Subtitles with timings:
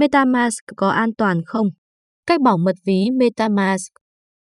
[0.00, 1.66] MetaMask có an toàn không?
[2.26, 3.92] Cách bảo mật ví MetaMask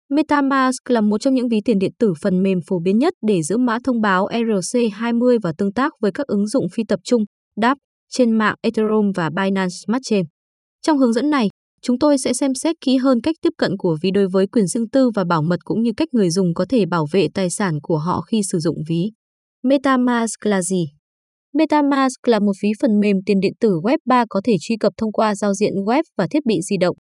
[0.09, 3.43] MetaMask là một trong những ví tiền điện tử phần mềm phổ biến nhất để
[3.43, 7.23] giữ mã thông báo ERC20 và tương tác với các ứng dụng phi tập trung
[7.62, 7.79] DApp
[8.10, 10.26] trên mạng Ethereum và Binance Smart Chain.
[10.81, 11.50] Trong hướng dẫn này,
[11.82, 14.68] chúng tôi sẽ xem xét kỹ hơn cách tiếp cận của ví đối với quyền
[14.68, 17.50] riêng tư và bảo mật cũng như cách người dùng có thể bảo vệ tài
[17.50, 19.12] sản của họ khi sử dụng ví.
[19.64, 20.86] MetaMask là gì?
[21.58, 24.94] MetaMask là một ví phần mềm tiền điện tử Web 3 có thể truy cập
[24.98, 26.96] thông qua giao diện web và thiết bị di động.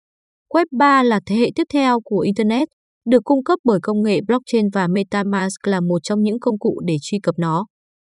[0.53, 2.67] Web 3 là thế hệ tiếp theo của Internet,
[3.09, 6.81] được cung cấp bởi công nghệ blockchain và MetaMask là một trong những công cụ
[6.85, 7.65] để truy cập nó.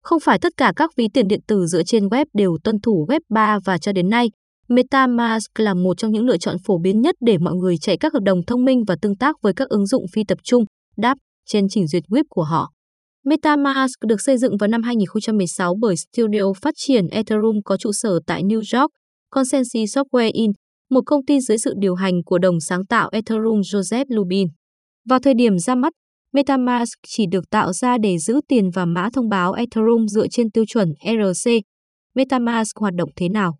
[0.02, 3.06] Không phải tất cả các ví tiền điện tử dựa trên web đều tuân thủ
[3.08, 4.26] Web 3 và cho đến nay,
[4.68, 8.12] MetaMask là một trong những lựa chọn phổ biến nhất để mọi người chạy các
[8.12, 10.64] hợp đồng thông minh và tương tác với các ứng dụng phi tập trung,
[10.96, 12.70] đáp trên trình duyệt web của họ.
[13.24, 18.20] MetaMask được xây dựng vào năm 2016 bởi studio phát triển Ethereum có trụ sở
[18.26, 18.90] tại New York,
[19.30, 20.54] Consensus Software Inc.,
[20.90, 24.48] một công ty dưới sự điều hành của đồng sáng tạo Ethereum Joseph Lubin.
[25.08, 25.92] Vào thời điểm ra mắt,
[26.32, 30.50] MetaMask chỉ được tạo ra để giữ tiền và mã thông báo Ethereum dựa trên
[30.50, 31.50] tiêu chuẩn ERC.
[32.14, 33.58] MetaMask hoạt động thế nào?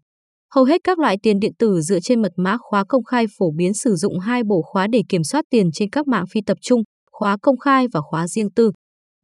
[0.55, 3.51] Hầu hết các loại tiền điện tử dựa trên mật mã khóa công khai phổ
[3.57, 6.59] biến sử dụng hai bộ khóa để kiểm soát tiền trên các mạng phi tập
[6.61, 6.83] trung,
[7.13, 8.71] khóa công khai và khóa riêng tư.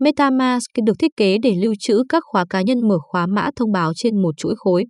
[0.00, 3.72] MetaMask được thiết kế để lưu trữ các khóa cá nhân mở khóa mã thông
[3.72, 4.84] báo trên một chuỗi khối.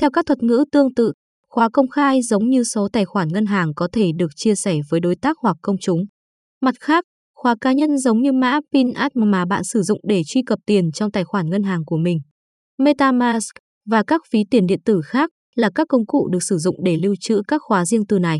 [0.00, 1.12] Theo các thuật ngữ tương tự,
[1.48, 4.76] khóa công khai giống như số tài khoản ngân hàng có thể được chia sẻ
[4.90, 6.04] với đối tác hoặc công chúng.
[6.60, 10.22] Mặt khác, khóa cá nhân giống như mã PIN admin mà bạn sử dụng để
[10.26, 12.18] truy cập tiền trong tài khoản ngân hàng của mình.
[12.78, 13.56] MetaMask
[13.90, 16.96] và các ví tiền điện tử khác là các công cụ được sử dụng để
[17.02, 18.38] lưu trữ các khóa riêng tư này.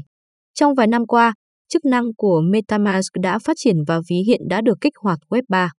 [0.54, 1.34] Trong vài năm qua,
[1.68, 5.42] chức năng của MetaMask đã phát triển và ví hiện đã được kích hoạt Web
[5.48, 5.70] 3.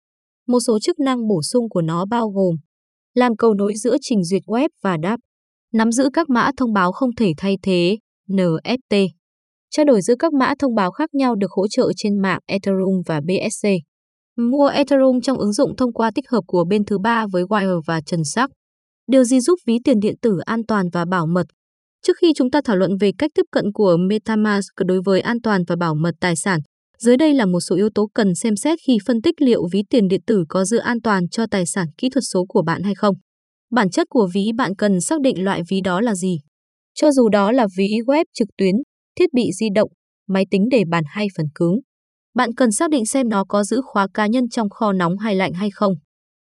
[0.48, 2.56] Một số chức năng bổ sung của nó bao gồm
[3.14, 5.18] làm cầu nối giữa trình duyệt web và đáp,
[5.74, 7.98] nắm giữ các mã thông báo không thể thay thế,
[8.30, 9.08] NFT.
[9.70, 13.02] Trao đổi giữa các mã thông báo khác nhau được hỗ trợ trên mạng Ethereum
[13.06, 13.68] và BSC.
[14.38, 17.82] Mua Ethereum trong ứng dụng thông qua tích hợp của bên thứ ba với Wire
[17.86, 18.50] và Trần Sắc.
[19.08, 21.48] Điều gì giúp ví tiền điện tử an toàn và bảo mật?
[22.06, 25.42] Trước khi chúng ta thảo luận về cách tiếp cận của MetaMask đối với an
[25.42, 26.60] toàn và bảo mật tài sản,
[27.04, 29.84] dưới đây là một số yếu tố cần xem xét khi phân tích liệu ví
[29.90, 32.84] tiền điện tử có giữ an toàn cho tài sản kỹ thuật số của bạn
[32.84, 33.16] hay không.
[33.72, 36.38] Bản chất của ví bạn cần xác định loại ví đó là gì.
[36.94, 38.76] Cho dù đó là ví web trực tuyến,
[39.20, 39.90] thiết bị di động,
[40.28, 41.80] máy tính để bàn hay phần cứng.
[42.36, 45.36] Bạn cần xác định xem nó có giữ khóa cá nhân trong kho nóng hay
[45.36, 45.94] lạnh hay không.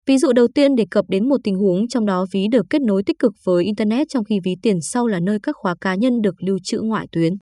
[0.07, 2.81] Ví dụ đầu tiên đề cập đến một tình huống trong đó ví được kết
[2.81, 5.95] nối tích cực với Internet trong khi ví tiền sau là nơi các khóa cá
[5.95, 7.33] nhân được lưu trữ ngoại tuyến.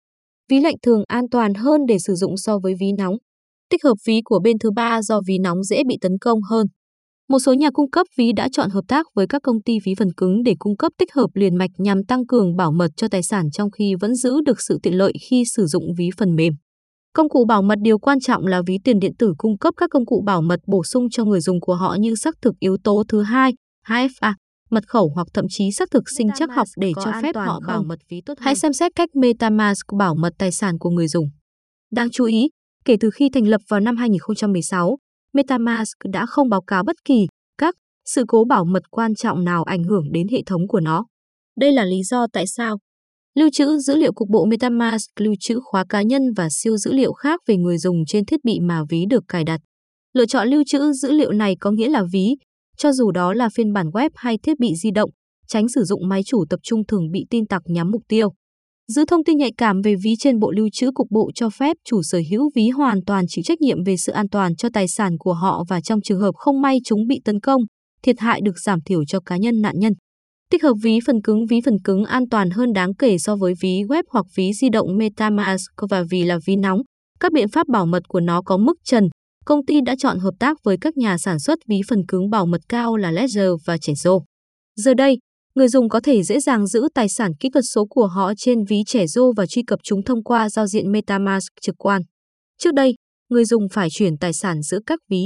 [0.49, 3.15] Ví lạnh thường an toàn hơn để sử dụng so với ví nóng.
[3.69, 6.67] Tích hợp ví của bên thứ ba do ví nóng dễ bị tấn công hơn.
[7.29, 9.93] Một số nhà cung cấp ví đã chọn hợp tác với các công ty ví
[9.97, 13.07] phần cứng để cung cấp tích hợp liền mạch nhằm tăng cường bảo mật cho
[13.07, 16.35] tài sản trong khi vẫn giữ được sự tiện lợi khi sử dụng ví phần
[16.35, 16.53] mềm.
[17.13, 19.89] Công cụ bảo mật điều quan trọng là ví tiền điện tử cung cấp các
[19.89, 22.77] công cụ bảo mật bổ sung cho người dùng của họ như xác thực yếu
[22.83, 23.51] tố thứ hai,
[23.87, 24.33] 2FA
[24.75, 27.83] mật khẩu hoặc thậm chí xác thực sinh chắc học để cho phép họ bảo
[27.83, 28.45] mật ví tốt hơn.
[28.45, 31.29] Hãy xem xét cách MetaMask bảo mật tài sản của người dùng.
[31.91, 32.49] Đáng chú ý,
[32.85, 34.97] kể từ khi thành lập vào năm 2016,
[35.33, 37.27] MetaMask đã không báo cáo bất kỳ
[37.57, 37.75] các
[38.05, 41.05] sự cố bảo mật quan trọng nào ảnh hưởng đến hệ thống của nó.
[41.59, 42.77] Đây là lý do tại sao
[43.39, 46.93] Lưu trữ dữ liệu cục bộ MetaMask lưu trữ khóa cá nhân và siêu dữ
[46.93, 49.61] liệu khác về người dùng trên thiết bị mà ví được cài đặt.
[50.13, 52.35] Lựa chọn lưu trữ dữ liệu này có nghĩa là ví,
[52.77, 55.09] cho dù đó là phiên bản web hay thiết bị di động,
[55.47, 58.29] tránh sử dụng máy chủ tập trung thường bị tin tặc nhắm mục tiêu.
[58.87, 61.77] Giữ thông tin nhạy cảm về ví trên bộ lưu trữ cục bộ cho phép
[61.85, 64.87] chủ sở hữu ví hoàn toàn chịu trách nhiệm về sự an toàn cho tài
[64.87, 67.61] sản của họ và trong trường hợp không may chúng bị tấn công,
[68.03, 69.93] thiệt hại được giảm thiểu cho cá nhân nạn nhân.
[70.51, 73.53] Tích hợp ví phần cứng Ví phần cứng an toàn hơn đáng kể so với
[73.61, 76.81] ví web hoặc ví di động MetaMask và vì là ví nóng,
[77.19, 79.07] các biện pháp bảo mật của nó có mức trần.
[79.45, 82.45] Công ty đã chọn hợp tác với các nhà sản xuất ví phần cứng bảo
[82.45, 84.21] mật cao là Ledger và Trezor.
[84.75, 85.17] Giờ đây,
[85.55, 88.65] người dùng có thể dễ dàng giữ tài sản kỹ thuật số của họ trên
[88.65, 92.01] ví trẻ rô và truy cập chúng thông qua giao diện MetaMask trực quan.
[92.57, 92.95] Trước đây,
[93.29, 95.23] người dùng phải chuyển tài sản giữa các ví.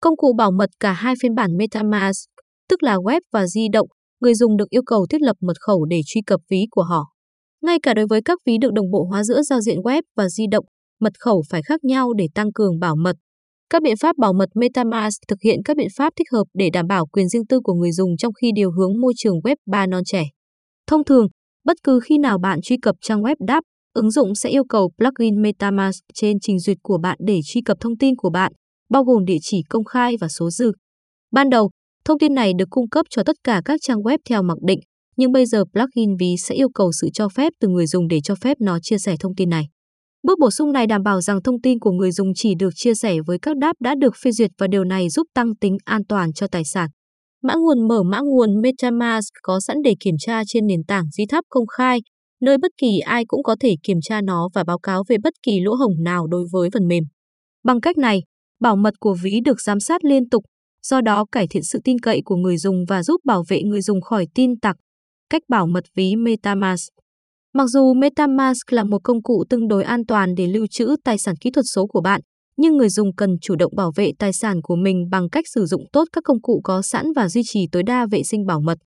[0.00, 2.30] Công cụ bảo mật cả hai phiên bản MetaMask,
[2.68, 3.88] tức là web và di động,
[4.20, 7.04] người dùng được yêu cầu thiết lập mật khẩu để truy cập ví của họ.
[7.62, 10.28] Ngay cả đối với các ví được đồng bộ hóa giữa giao diện web và
[10.28, 10.64] di động,
[11.00, 13.16] mật khẩu phải khác nhau để tăng cường bảo mật.
[13.70, 16.86] Các biện pháp bảo mật MetaMask thực hiện các biện pháp thích hợp để đảm
[16.86, 19.86] bảo quyền riêng tư của người dùng trong khi điều hướng môi trường web 3
[19.86, 20.24] non trẻ.
[20.86, 21.26] Thông thường,
[21.64, 23.60] bất cứ khi nào bạn truy cập trang web đáp,
[23.94, 27.80] ứng dụng sẽ yêu cầu plugin MetaMask trên trình duyệt của bạn để truy cập
[27.80, 28.52] thông tin của bạn,
[28.90, 30.72] bao gồm địa chỉ công khai và số dư.
[31.30, 31.70] Ban đầu,
[32.04, 34.80] Thông tin này được cung cấp cho tất cả các trang web theo mặc định,
[35.16, 38.20] nhưng bây giờ plugin ví sẽ yêu cầu sự cho phép từ người dùng để
[38.24, 39.64] cho phép nó chia sẻ thông tin này.
[40.22, 42.94] Bước bổ sung này đảm bảo rằng thông tin của người dùng chỉ được chia
[42.94, 46.02] sẻ với các đáp đã được phê duyệt và điều này giúp tăng tính an
[46.08, 46.90] toàn cho tài sản.
[47.42, 51.24] Mã nguồn mở mã nguồn MetaMask có sẵn để kiểm tra trên nền tảng di
[51.26, 52.00] tháp công khai,
[52.40, 55.34] nơi bất kỳ ai cũng có thể kiểm tra nó và báo cáo về bất
[55.42, 57.04] kỳ lỗ hổng nào đối với phần mềm.
[57.64, 58.22] Bằng cách này,
[58.60, 60.44] bảo mật của ví được giám sát liên tục,
[60.86, 63.80] do đó cải thiện sự tin cậy của người dùng và giúp bảo vệ người
[63.80, 64.76] dùng khỏi tin tặc.
[65.30, 67.01] Cách bảo mật ví MetaMask
[67.54, 71.18] Mặc dù MetaMask là một công cụ tương đối an toàn để lưu trữ tài
[71.18, 72.20] sản kỹ thuật số của bạn,
[72.56, 75.66] nhưng người dùng cần chủ động bảo vệ tài sản của mình bằng cách sử
[75.66, 78.60] dụng tốt các công cụ có sẵn và duy trì tối đa vệ sinh bảo
[78.60, 78.78] mật.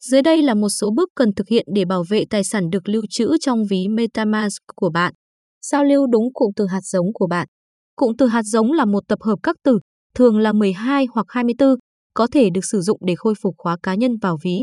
[0.00, 2.88] Dưới đây là một số bước cần thực hiện để bảo vệ tài sản được
[2.88, 5.14] lưu trữ trong ví MetaMask của bạn.
[5.62, 7.48] Sao lưu đúng cụm từ hạt giống của bạn.
[7.96, 9.78] Cụm từ hạt giống là một tập hợp các từ,
[10.14, 11.74] thường là 12 hoặc 24,
[12.14, 14.58] có thể được sử dụng để khôi phục khóa cá nhân vào ví.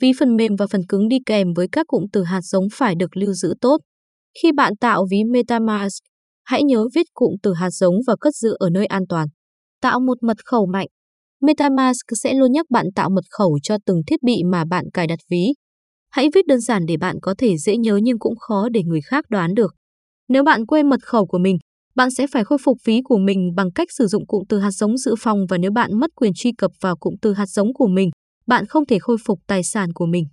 [0.00, 2.94] Ví phần mềm và phần cứng đi kèm với các cụm từ hạt giống phải
[2.94, 3.78] được lưu giữ tốt.
[4.42, 6.02] Khi bạn tạo ví MetaMask,
[6.44, 9.28] hãy nhớ viết cụm từ hạt giống và cất giữ ở nơi an toàn.
[9.80, 10.86] Tạo một mật khẩu mạnh.
[11.42, 15.06] MetaMask sẽ luôn nhắc bạn tạo mật khẩu cho từng thiết bị mà bạn cài
[15.06, 15.46] đặt ví.
[16.10, 19.00] Hãy viết đơn giản để bạn có thể dễ nhớ nhưng cũng khó để người
[19.00, 19.74] khác đoán được.
[20.28, 21.58] Nếu bạn quên mật khẩu của mình,
[21.94, 24.70] bạn sẽ phải khôi phục ví của mình bằng cách sử dụng cụm từ hạt
[24.70, 27.74] giống dự phòng và nếu bạn mất quyền truy cập vào cụm từ hạt giống
[27.74, 28.10] của mình,
[28.50, 30.24] bạn không thể khôi phục tài sản của mình.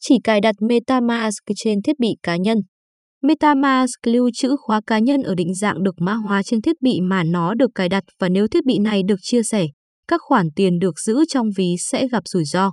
[0.00, 2.58] Chỉ cài đặt MetaMask trên thiết bị cá nhân.
[3.22, 7.00] MetaMask lưu trữ khóa cá nhân ở định dạng được mã hóa trên thiết bị
[7.00, 9.66] mà nó được cài đặt và nếu thiết bị này được chia sẻ,
[10.08, 12.72] các khoản tiền được giữ trong ví sẽ gặp rủi ro.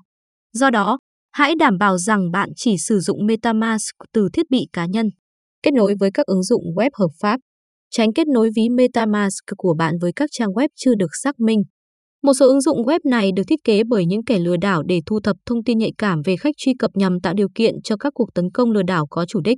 [0.54, 1.00] Do đó,
[1.32, 5.10] hãy đảm bảo rằng bạn chỉ sử dụng MetaMask từ thiết bị cá nhân.
[5.64, 7.40] Kết nối với các ứng dụng web hợp pháp.
[7.92, 11.64] Tránh kết nối ví MetaMask của bạn với các trang web chưa được xác minh.
[12.24, 15.02] Một số ứng dụng web này được thiết kế bởi những kẻ lừa đảo để
[15.06, 17.98] thu thập thông tin nhạy cảm về khách truy cập nhằm tạo điều kiện cho
[17.98, 19.58] các cuộc tấn công lừa đảo có chủ đích.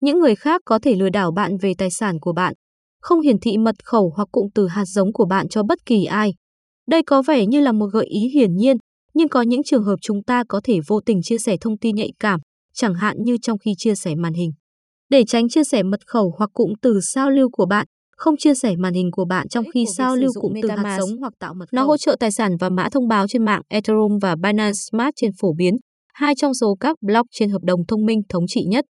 [0.00, 2.54] Những người khác có thể lừa đảo bạn về tài sản của bạn,
[3.00, 6.04] không hiển thị mật khẩu hoặc cụm từ hạt giống của bạn cho bất kỳ
[6.04, 6.34] ai.
[6.88, 8.76] Đây có vẻ như là một gợi ý hiển nhiên,
[9.14, 11.96] nhưng có những trường hợp chúng ta có thể vô tình chia sẻ thông tin
[11.96, 12.40] nhạy cảm,
[12.74, 14.50] chẳng hạn như trong khi chia sẻ màn hình.
[15.10, 17.86] Để tránh chia sẻ mật khẩu hoặc cụm từ sao lưu của bạn,
[18.16, 21.18] không chia sẻ màn hình của bạn trong khi sao lưu cụm từ hạt giống
[21.18, 21.76] hoặc tạo mật khẩu.
[21.76, 25.10] Nó hỗ trợ tài sản và mã thông báo trên mạng Ethereum và Binance Smart
[25.16, 25.76] trên phổ biến,
[26.14, 28.84] hai trong số các block trên hợp đồng thông minh thống trị nhất.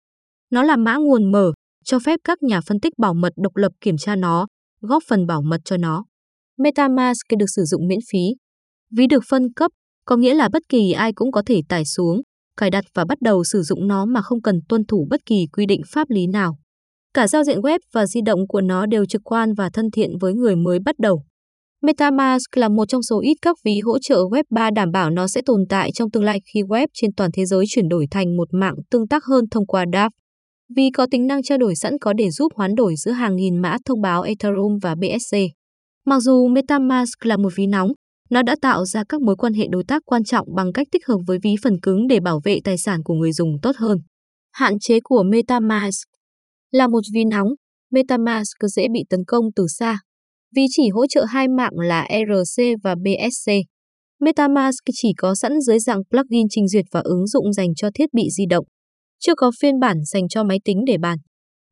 [0.51, 1.53] Nó là mã nguồn mở,
[1.85, 4.47] cho phép các nhà phân tích bảo mật độc lập kiểm tra nó,
[4.81, 6.05] góp phần bảo mật cho nó.
[6.59, 8.19] MetaMask được sử dụng miễn phí.
[8.97, 9.71] Ví được phân cấp,
[10.05, 12.21] có nghĩa là bất kỳ ai cũng có thể tải xuống,
[12.57, 15.47] cài đặt và bắt đầu sử dụng nó mà không cần tuân thủ bất kỳ
[15.53, 16.57] quy định pháp lý nào.
[17.15, 20.11] Cả giao diện web và di động của nó đều trực quan và thân thiện
[20.21, 21.23] với người mới bắt đầu.
[21.83, 25.29] MetaMask là một trong số ít các ví hỗ trợ Web 3 đảm bảo nó
[25.29, 28.37] sẽ tồn tại trong tương lai khi web trên toàn thế giới chuyển đổi thành
[28.37, 30.15] một mạng tương tác hơn thông qua DApp.
[30.77, 33.59] Vì có tính năng trao đổi sẵn có để giúp hoán đổi giữa hàng nghìn
[33.59, 35.37] mã thông báo Ethereum và BSC.
[36.07, 37.89] Mặc dù MetaMask là một ví nóng,
[38.31, 41.07] nó đã tạo ra các mối quan hệ đối tác quan trọng bằng cách tích
[41.07, 43.99] hợp với ví phần cứng để bảo vệ tài sản của người dùng tốt hơn.
[44.53, 46.14] Hạn chế của MetaMask
[46.75, 47.49] là một ví nóng,
[47.91, 49.99] MetaMask dễ bị tấn công từ xa.
[50.57, 53.53] Vì chỉ hỗ trợ hai mạng là ERC và BSC.
[54.21, 58.09] MetaMask chỉ có sẵn dưới dạng plugin trình duyệt và ứng dụng dành cho thiết
[58.13, 58.65] bị di động.
[59.21, 61.19] Chưa có phiên bản dành cho máy tính để bàn.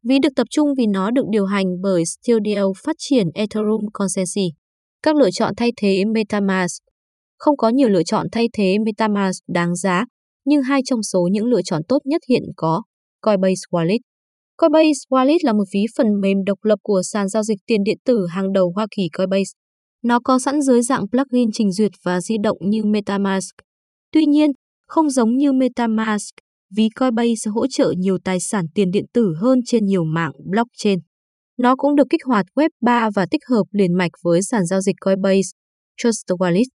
[0.08, 4.52] Ví được tập trung vì nó được điều hành bởi Studio phát triển Ethereum Consensus.
[5.02, 6.82] Các lựa chọn thay thế MetaMask
[7.38, 10.04] Không có nhiều lựa chọn thay thế MetaMask đáng giá,
[10.44, 12.82] nhưng hai trong số những lựa chọn tốt nhất hiện có
[13.20, 13.98] Coinbase Wallet.
[14.62, 17.98] Coinbase Wallet là một ví phần mềm độc lập của sàn giao dịch tiền điện
[18.04, 19.50] tử hàng đầu Hoa Kỳ Coinbase.
[20.02, 23.54] Nó có sẵn dưới dạng plugin trình duyệt và di động như MetaMask.
[24.12, 24.50] Tuy nhiên,
[24.86, 26.34] không giống như MetaMask,
[26.76, 30.98] ví Coinbase hỗ trợ nhiều tài sản tiền điện tử hơn trên nhiều mạng blockchain.
[31.58, 34.80] Nó cũng được kích hoạt Web 3 và tích hợp liền mạch với sàn giao
[34.80, 35.50] dịch Coinbase,
[35.96, 36.68] Trust Wallet.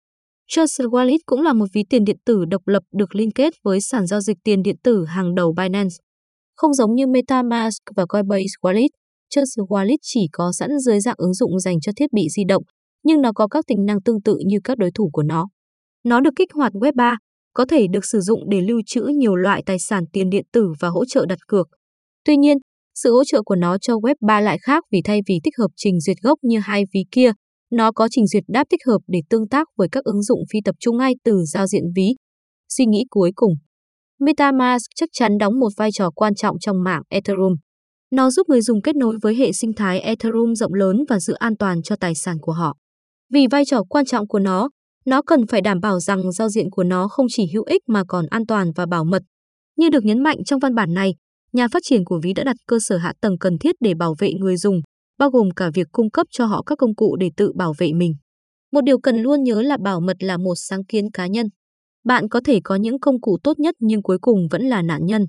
[0.48, 3.82] Trust Wallet cũng là một ví tiền điện tử độc lập được liên kết với
[3.82, 5.96] sàn giao dịch tiền điện tử hàng đầu Binance.
[6.56, 8.90] Không giống như MetaMask và Coinbase Wallet,
[9.30, 12.64] Trust Wallet chỉ có sẵn dưới dạng ứng dụng dành cho thiết bị di động,
[13.04, 15.48] nhưng nó có các tính năng tương tự như các đối thủ của nó.
[16.04, 17.18] Nó được kích hoạt Web 3,
[17.54, 20.74] có thể được sử dụng để lưu trữ nhiều loại tài sản tiền điện tử
[20.80, 21.68] và hỗ trợ đặt cược.
[22.26, 22.58] Tuy nhiên,
[22.96, 25.72] sự hỗ trợ của nó cho Web 3 lại khác vì thay vì tích hợp
[25.76, 27.32] trình duyệt gốc như hai ví kia,
[27.72, 30.60] nó có trình duyệt đáp tích hợp để tương tác với các ứng dụng phi
[30.66, 32.16] tập trung ngay từ giao diện ví.
[32.70, 33.54] Suy nghĩ cuối cùng
[34.20, 37.56] MetaMask chắc chắn đóng một vai trò quan trọng trong mạng Ethereum.
[38.12, 41.34] Nó giúp người dùng kết nối với hệ sinh thái Ethereum rộng lớn và giữ
[41.34, 42.78] an toàn cho tài sản của họ.
[43.34, 44.70] Vì vai trò quan trọng của nó,
[45.06, 48.04] nó cần phải đảm bảo rằng giao diện của nó không chỉ hữu ích mà
[48.08, 49.22] còn an toàn và bảo mật,
[49.78, 51.16] Như được nhấn mạnh trong văn bản này,
[51.54, 54.16] nhà phát triển của ví đã đặt cơ sở hạ tầng cần thiết để bảo
[54.20, 54.82] vệ người dùng,
[55.20, 57.94] bao gồm cả việc cung cấp cho họ các công cụ để tự bảo vệ
[57.94, 58.14] mình.
[58.72, 61.46] Một điều cần luôn nhớ là bảo mật là một sáng kiến cá nhân.
[62.06, 65.06] Bạn có thể có những công cụ tốt nhất nhưng cuối cùng vẫn là nạn
[65.06, 65.26] nhân.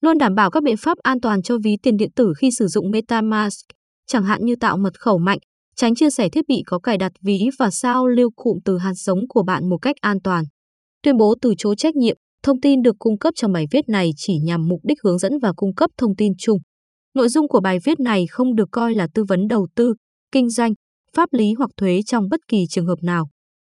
[0.00, 2.66] Luôn đảm bảo các biện pháp an toàn cho ví tiền điện tử khi sử
[2.66, 3.66] dụng MetaMask,
[4.06, 5.38] chẳng hạn như tạo mật khẩu mạnh,
[5.76, 8.92] tránh chia sẻ thiết bị có cài đặt ví và sao lưu cụm từ hạt
[8.94, 10.44] giống của bạn một cách an toàn.
[11.02, 14.10] Tuyên bố từ chối trách nhiệm, thông tin được cung cấp trong bài viết này
[14.16, 16.58] chỉ nhằm mục đích hướng dẫn và cung cấp thông tin chung.
[17.14, 19.94] Nội dung của bài viết này không được coi là tư vấn đầu tư,
[20.32, 20.72] kinh doanh,
[21.16, 23.28] pháp lý hoặc thuế trong bất kỳ trường hợp nào.